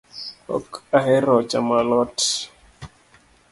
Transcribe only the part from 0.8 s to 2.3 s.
ahero chamo alot